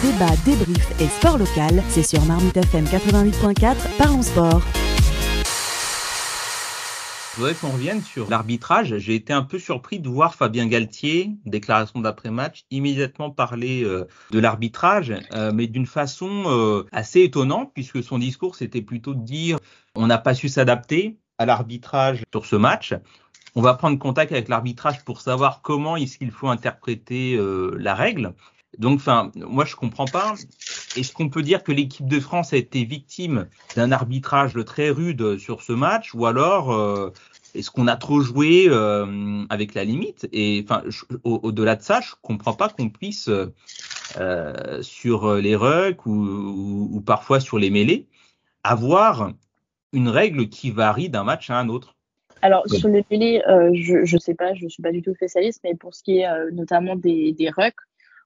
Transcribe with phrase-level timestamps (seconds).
[0.00, 4.62] Débat, débrief et sport local, c'est sur Marmite FM 88.4, parlons sport.
[7.32, 8.96] Je voudrais qu'on revienne sur l'arbitrage.
[8.98, 14.38] J'ai été un peu surpris de voir Fabien Galtier, déclaration d'après-match, immédiatement parler euh, de
[14.38, 19.58] l'arbitrage, euh, mais d'une façon euh, assez étonnante, puisque son discours, c'était plutôt de dire
[19.96, 22.94] on n'a pas su s'adapter à l'arbitrage sur ce match.
[23.56, 27.36] On va prendre contact avec l'arbitrage pour savoir comment est-ce qu'il faut interpréter
[27.76, 28.34] la règle.
[28.76, 30.34] Donc, enfin, moi, je comprends pas.
[30.96, 35.38] Est-ce qu'on peut dire que l'équipe de France a été victime d'un arbitrage très rude
[35.38, 37.10] sur ce match, ou alors euh,
[37.54, 40.28] est-ce qu'on a trop joué euh, avec la limite?
[40.32, 40.82] Et enfin,
[41.24, 43.30] au-delà de ça, je comprends pas qu'on puisse
[44.18, 48.06] euh, sur les rucks ou, ou, parfois sur les mêlées
[48.64, 49.32] avoir
[49.92, 51.96] une règle qui varie d'un match à un autre.
[52.42, 53.42] Alors, sur les mêlées,
[53.72, 56.18] je ne sais pas, je ne suis pas du tout spécialiste, mais pour ce qui
[56.18, 57.74] est notamment des, des rucks,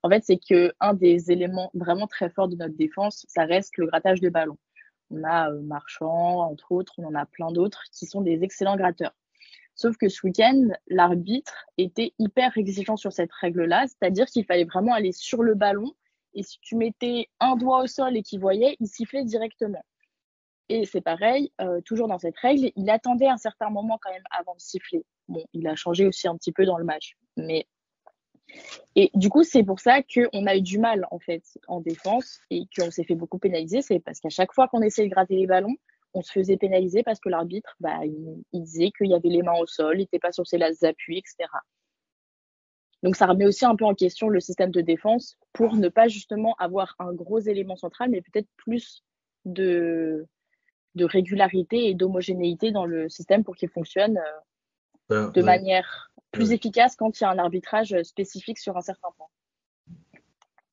[0.02, 3.77] en fait, c'est que un des éléments vraiment très forts de notre défense, ça reste
[3.77, 4.59] le grattage de ballon.
[5.11, 8.77] On a euh, Marchand, entre autres, on en a plein d'autres qui sont des excellents
[8.77, 9.14] gratteurs.
[9.75, 14.92] Sauf que ce week-end, l'arbitre était hyper exigeant sur cette règle-là, c'est-à-dire qu'il fallait vraiment
[14.92, 15.92] aller sur le ballon
[16.34, 19.84] et si tu mettais un doigt au sol et qu'il voyait, il sifflait directement.
[20.69, 24.25] Et c'est pareil, euh, toujours dans cette règle, il attendait un certain moment quand même
[24.31, 25.05] avant de siffler.
[25.28, 27.66] Bon, il a changé aussi un petit peu dans le match, mais
[28.95, 32.41] et du coup, c'est pour ça qu'on a eu du mal en fait en défense
[32.50, 33.83] et qu'on s'est fait beaucoup pénaliser.
[33.83, 35.77] C'est parce qu'à chaque fois qu'on essayait de gratter les ballons,
[36.14, 39.59] on se faisait pénaliser parce que l'arbitre, bah, il, disait qu'il y avait les mains
[39.59, 41.48] au sol, il n'était pas sur ses laces d'appui, etc.
[43.03, 46.09] Donc ça remet aussi un peu en question le système de défense pour ne pas
[46.09, 49.03] justement avoir un gros élément central, mais peut-être plus
[49.44, 50.27] de,
[50.94, 54.41] de régularité et d'homogénéité dans le système pour qu'il fonctionne euh,
[55.09, 59.08] ben, de manière plus efficace quand il y a un arbitrage spécifique sur un certain
[59.16, 59.28] point.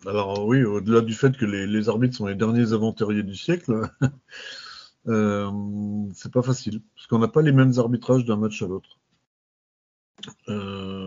[0.06, 3.82] Alors oui, au-delà du fait que les, arbitres sont les derniers aventuriers du siècle,
[5.08, 5.52] euh,
[6.14, 9.00] c'est pas facile, parce qu'on n'a pas les mêmes arbitrages d'un match à l'autre.
[10.48, 10.99] Euh,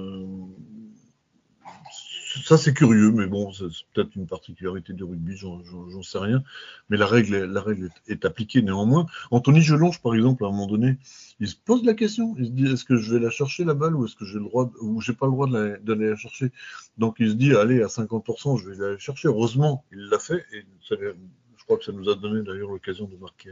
[2.44, 6.42] ça c'est curieux, mais bon, c'est peut-être une particularité du rugby, j'en sais rien.
[6.88, 9.06] Mais la règle, la règle est, appliquée néanmoins.
[9.30, 10.98] Anthony Gelonge, par exemple, à un moment donné,
[11.40, 12.34] il se pose la question.
[12.38, 14.38] Il se dit est-ce que je vais la chercher la balle ou est-ce que j'ai
[14.38, 16.52] le droit ou j'ai pas le droit d'aller la, chercher?
[16.98, 19.28] Donc il se dit allez à 50%, je vais la chercher.
[19.28, 23.16] Heureusement, il l'a fait et je crois que ça nous a donné d'ailleurs l'occasion de
[23.16, 23.50] marquer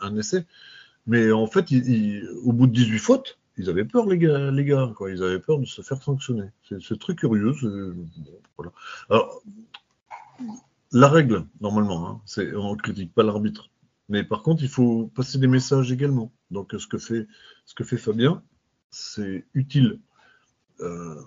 [0.00, 0.46] un, essai.
[1.06, 1.66] Mais en fait,
[2.44, 4.64] au bout de 18 fautes, ils avaient peur, les gars, les.
[4.64, 6.48] Ils avaient peur de se faire sanctionner.
[6.80, 7.54] C'est très curieux.
[9.08, 9.42] Alors,
[10.92, 13.70] la règle, normalement, hein, c'est on ne critique pas l'arbitre.
[14.08, 16.32] Mais par contre, il faut passer des messages également.
[16.50, 17.26] Donc, ce que fait,
[17.64, 18.42] ce que fait Fabien,
[18.90, 20.00] c'est utile.
[20.80, 21.20] Euh,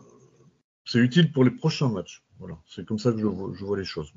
[0.86, 2.24] c'est utile pour les prochains matchs.
[2.40, 2.58] Voilà.
[2.68, 4.14] C'est comme ça que je, vois les choses.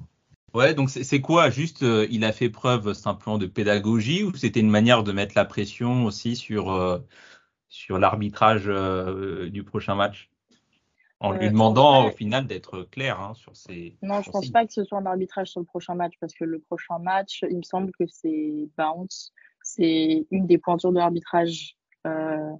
[0.52, 1.48] Ouais, donc c'est quoi?
[1.48, 5.34] Juste, euh, il a fait preuve simplement de pédagogie ou c'était une manière de mettre
[5.36, 6.98] la pression aussi sur, euh,
[7.70, 10.28] sur l'arbitrage euh, du prochain match
[11.20, 13.96] en lui demandant au final d'être clair hein, sur ses.
[14.02, 16.34] Non, je ne pense pas que ce soit un arbitrage sur le prochain match parce
[16.34, 19.32] que le prochain match, il me semble que c'est Bounce.
[19.62, 21.76] C'est une des pointures de l'arbitrage
[22.06, 22.50] euh,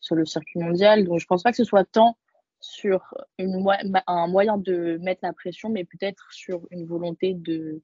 [0.00, 1.04] sur le circuit mondial.
[1.04, 2.18] Donc je ne pense pas que ce soit tant
[2.58, 3.64] sur une,
[4.06, 7.80] un moyen de mettre la pression, mais peut-être sur une volonté de,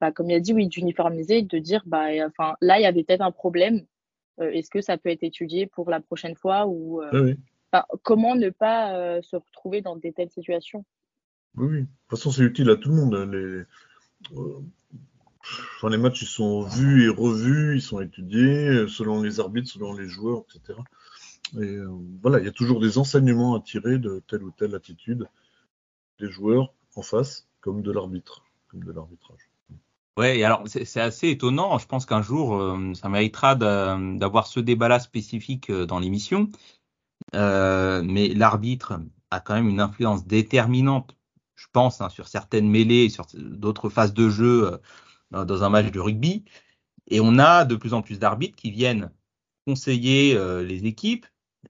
[0.00, 3.02] bah, comme il a dit, oui, d'uniformiser, de dire, bah, enfin, là, il y avait
[3.02, 3.82] peut-être un problème euh,
[4.38, 7.34] est-ce que ça peut être étudié pour la prochaine fois ou euh,
[8.02, 10.84] comment ne pas euh, se retrouver dans des telles situations?
[11.56, 13.14] Oui, oui, de toute façon, c'est utile à tout le monde.
[13.14, 13.62] Hein, les,
[15.88, 20.06] les matchs, ils sont vus et revus, ils sont étudiés selon les arbitres, selon les
[20.06, 20.78] joueurs, etc.
[21.60, 21.78] Et
[22.20, 25.26] voilà, il y a toujours des enseignements à tirer de telle ou telle attitude
[26.18, 29.48] des joueurs en face, comme de l'arbitre, comme de l'arbitrage.
[30.16, 31.76] Ouais, alors c'est assez étonnant.
[31.78, 36.48] Je pense qu'un jour, euh, ça méritera d'avoir ce débat-là spécifique euh, dans l'émission.
[37.34, 38.98] Euh, mais l'arbitre
[39.30, 41.16] a quand même une influence déterminante,
[41.54, 44.80] je pense, hein, sur certaines mêlées, sur d'autres phases de jeu
[45.32, 46.44] dans un match de rugby.
[47.08, 49.10] Et on a de plus en plus d'arbitres qui viennent
[49.66, 51.26] conseiller les équipes.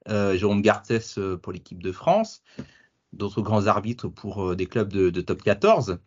[0.07, 2.43] Jérôme Garcès pour l'équipe de France,
[3.13, 5.99] d'autres grands arbitres pour des clubs de top 14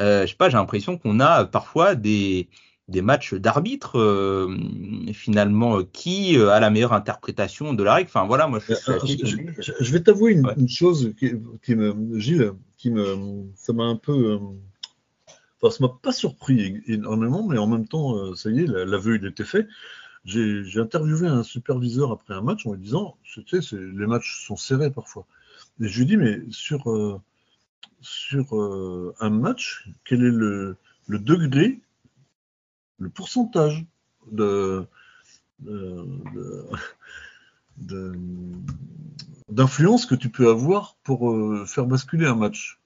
[0.00, 2.48] euh, je sais pas, j'ai l'impression qu'on a parfois des,
[2.88, 4.54] des matchs d'arbitre euh,
[5.12, 8.08] finalement qui a la meilleure interprétation de la règle.
[8.08, 8.74] Enfin voilà, moi je,
[9.80, 14.38] je, vais t'avouer une, chose qui, me, Gilles, qui me, ça m'a un peu, euh,
[15.60, 19.26] enfin ça m'a pas surpris énormément, mais en même temps, ça y est, l'aveu il
[19.26, 19.66] était fait.
[20.26, 24.56] J'ai interviewé un superviseur après un match en lui disant, tu sais, les matchs sont
[24.56, 25.24] serrés parfois.
[25.80, 27.20] Et je lui dis, mais sur
[28.00, 30.76] sur euh, un match, quel est le,
[31.06, 31.80] le, degré,
[32.98, 33.84] le pourcentage
[34.30, 34.86] de,
[39.48, 42.80] d'influence que tu peux avoir pour euh, faire basculer un match?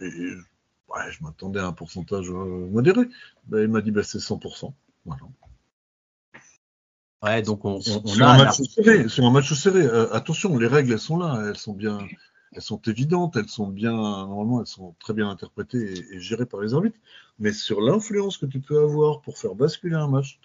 [0.00, 3.08] Et ouais, je m'attendais à un pourcentage euh, modéré.
[3.46, 4.72] Ben, il m'a dit ben, c'est 100%.
[5.04, 5.22] Voilà.
[7.22, 9.82] Ouais, donc on, on, sur, a un match serré, sur un match serré.
[9.82, 11.98] Euh, attention, les règles elles sont là, elles sont bien,
[12.52, 16.46] elles sont évidentes, elles sont bien, normalement elles sont très bien interprétées et, et gérées
[16.46, 16.98] par les arbitres.
[17.38, 20.40] Mais sur l'influence que tu peux avoir pour faire basculer un match,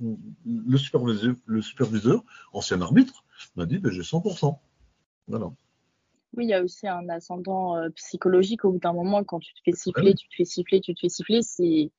[0.00, 3.24] le superviseur, le superviseur, ancien arbitre,
[3.56, 4.58] m'a dit ben, j'ai 100%.
[5.28, 5.52] Voilà.
[6.36, 9.52] Oui, il y a aussi un ascendant euh, psychologique au bout d'un moment, quand tu
[9.52, 11.90] te fais siffler, tu te fais siffler, tu te fais siffler, c'est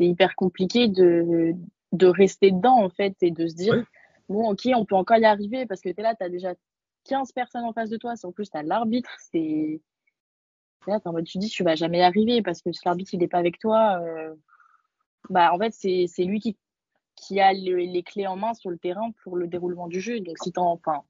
[0.00, 1.54] hyper compliqué de,
[1.92, 3.84] de rester dedans, en fait, et de se dire,
[4.28, 6.54] bon, ok, on peut encore y arriver, parce que tu es là, tu as déjà
[7.04, 9.80] 15 personnes en face de toi, en plus, tu as l'arbitre, c'est.
[10.86, 13.20] Là, en mode, tu dis, tu vas jamais y arriver, parce que si l'arbitre, il
[13.20, 14.34] n'est pas avec toi, euh,
[15.28, 16.56] bah, en fait, c'est lui qui
[17.16, 20.20] qui a les clés en main sur le terrain pour le déroulement du jeu.
[20.20, 21.02] Donc, si enfin,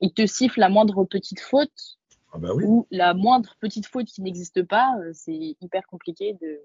[0.00, 1.98] il te siffle la moindre petite faute
[2.32, 6.60] ah bah ou la moindre petite faute qui n'existe pas, euh, c'est hyper compliqué de.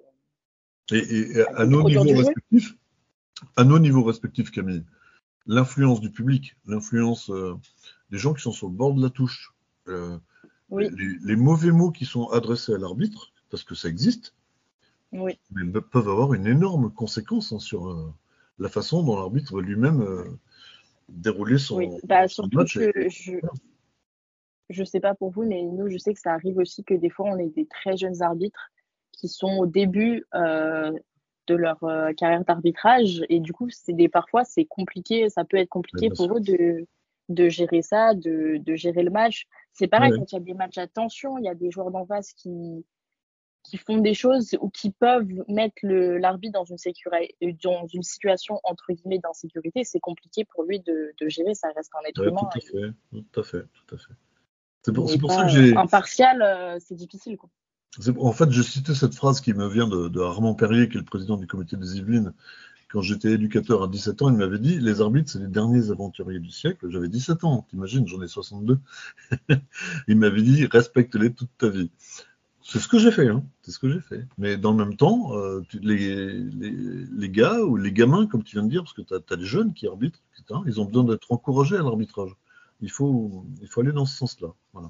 [0.91, 2.75] Et, à, nos niveaux respectifs,
[3.55, 4.83] à nos niveaux respectifs, Camille,
[5.47, 7.55] l'influence du public, l'influence euh,
[8.09, 9.53] des gens qui sont sur le bord de la touche,
[9.87, 10.17] euh,
[10.71, 14.33] les, mauvais mots qui sont adressés à l'arbitre, parce que ça existe,
[15.11, 15.39] oui.
[15.91, 18.13] peuvent avoir une énorme conséquence hein, sur
[18.59, 20.23] la façon dont l'arbitre lui-même euh,
[21.09, 23.09] dérouler son, oui, bah, Que
[24.69, 26.93] je ne sais pas pour vous, mais nous, je sais que ça arrive aussi que
[26.93, 28.71] des fois, on est des très jeunes arbitres
[29.11, 30.91] qui sont au début euh,
[31.47, 33.23] de leur euh, carrière d'arbitrage.
[33.29, 36.87] Et du coup, c'est des, parfois, c'est compliqué, ça peut être compliqué pour eux de,
[37.29, 39.45] de gérer ça, de, de gérer le match.
[39.73, 41.91] C'est pareil, quand il y a des matchs à tension, il y a des joueurs
[41.91, 42.85] d'en face qui,
[43.63, 46.77] qui font des choses ou qui peuvent mettre l'arbitre dans une
[47.63, 51.55] dans une situation entre guillemets d'insécurité, c'est compliqué pour lui de, de, gérer.
[51.55, 52.41] Ça reste un être humain.
[52.51, 54.13] Tout à fait, tout à fait, tout à fait.
[54.83, 55.75] C'est pour, pour ça que j'ai.
[55.75, 57.37] Impartial, euh, c'est difficile.
[57.37, 57.49] Quoi.
[58.19, 60.99] En fait, je citais cette phrase qui me vient de, de, Armand Perrier, qui est
[60.99, 62.33] le président du comité des Yvelines.
[62.95, 66.39] Quand j'étais éducateur à 17 ans, il m'avait dit les arbitres, c'est les derniers aventuriers
[66.39, 66.89] du siècle.
[66.89, 68.79] J'avais 17 ans, t'imagines, j'en ai 62.
[70.07, 71.91] il m'avait dit respecte-les toute ta vie.
[72.61, 73.43] C'est ce que j'ai fait, hein.
[73.63, 74.25] c'est ce que j'ai fait.
[74.37, 78.55] Mais dans le même temps, euh, les, les, les, gars ou les gamins, comme tu
[78.55, 80.23] viens de dire, parce que tu as, as, des jeunes qui arbitrent,
[80.65, 82.31] ils ont besoin d'être encouragés à l'arbitrage.
[82.79, 84.53] Il faut, il faut aller dans ce sens-là.
[84.71, 84.89] Voilà.